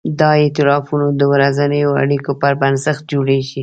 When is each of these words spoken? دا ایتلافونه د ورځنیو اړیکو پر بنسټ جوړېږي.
دا 0.19 0.31
ایتلافونه 0.43 1.07
د 1.19 1.21
ورځنیو 1.33 1.97
اړیکو 2.01 2.31
پر 2.41 2.53
بنسټ 2.61 2.97
جوړېږي. 3.11 3.59